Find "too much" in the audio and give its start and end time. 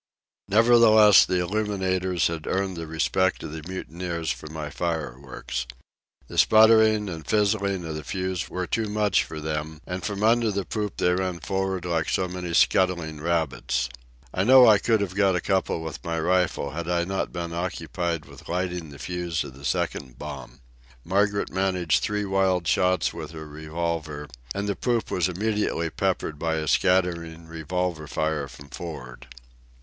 8.65-9.23